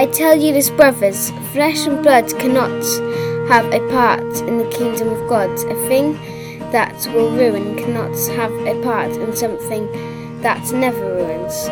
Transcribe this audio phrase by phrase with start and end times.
[0.00, 2.82] I tell you this, brothers, flesh and blood cannot
[3.50, 5.50] have a part in the kingdom of God.
[5.50, 6.14] A thing
[6.72, 9.86] that will ruin cannot have a part in something
[10.40, 11.66] that never ruins.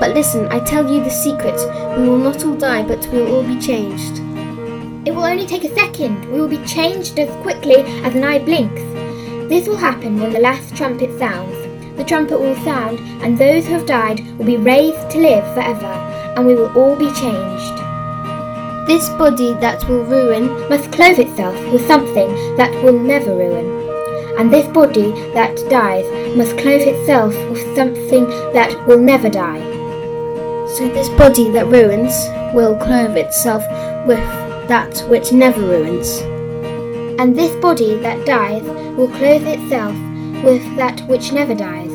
[0.00, 1.54] But listen, I tell you the secret.
[1.96, 4.22] We will not all die, but we will all be changed.
[5.06, 6.24] It will only take a second.
[6.32, 8.82] We will be changed as quickly as an eye blinks.
[9.48, 11.56] This will happen when the last trumpet sounds.
[11.96, 15.86] The trumpet will sound, and those who have died will be raised to live forever,
[16.36, 17.77] and we will all be changed.
[18.88, 23.68] This body that will ruin Must clothe itself with something that will never ruin.
[24.38, 28.24] And this body that dies must clothe itself with something
[28.54, 29.60] that will never die.
[30.74, 32.14] So this body that ruins
[32.54, 33.62] will clothe itself
[34.06, 34.24] with
[34.68, 36.20] that which never ruins.
[37.20, 38.62] And this body that dies
[38.96, 39.92] will clothe itself
[40.42, 41.92] with that which never dies.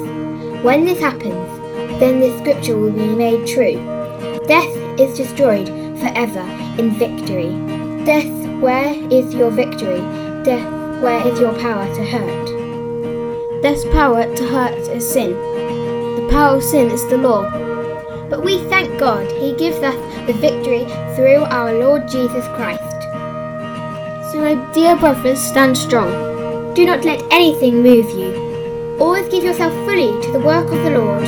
[0.64, 3.82] When this happens, then this scripture will be made true.
[4.48, 6.46] Death is destroyed forever
[6.78, 7.52] in victory.
[8.06, 10.02] Death, where is your victory?
[10.44, 10.68] Death,
[11.02, 13.62] where is your power to hurt?
[13.62, 15.32] Death's power to hurt is sin.
[15.32, 17.50] The power of sin is the law.
[18.30, 19.96] But we thank God He gives us
[20.28, 20.84] the victory
[21.16, 23.02] through our Lord Jesus Christ.
[24.32, 26.74] So, my dear brothers, stand strong.
[26.74, 28.98] Do not let anything move you.
[29.00, 31.26] Always give yourself fully to the work of the Lord.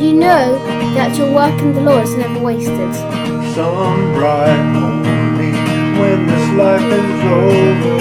[0.00, 0.58] You know
[0.94, 3.35] that your work in the Lord is never wasted.
[3.56, 5.54] Some bright morning
[5.98, 7.96] when this life is over,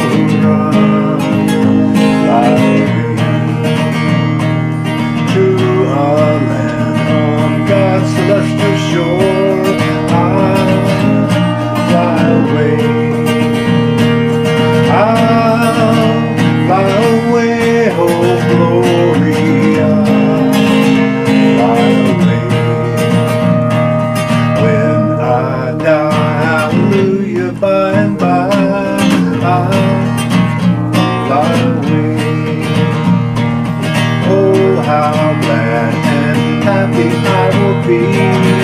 [37.87, 38.54] be.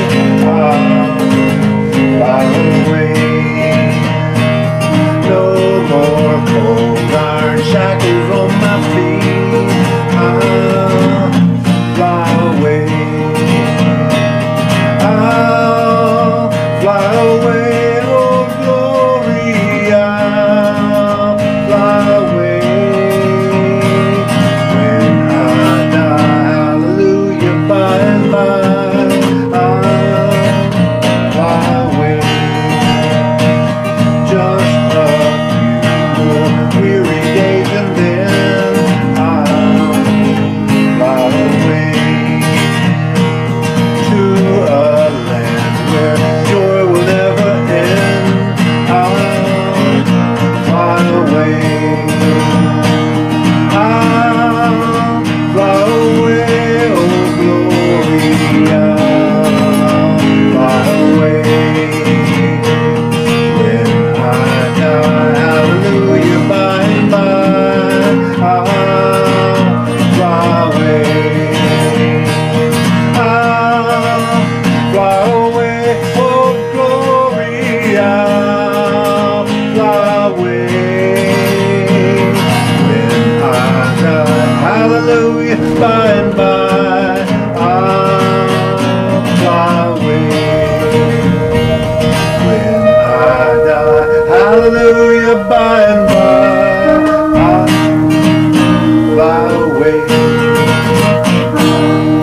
[99.81, 100.07] Away.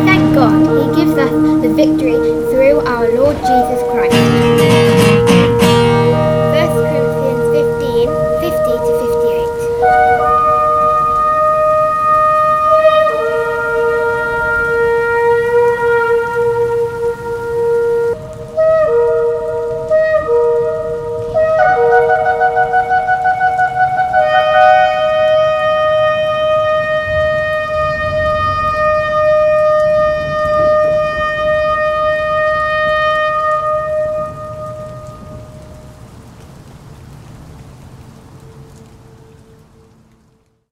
[0.06, 1.30] Thank God He gives us
[1.62, 2.18] the victory
[2.50, 4.47] through our Lord Jesus Christ.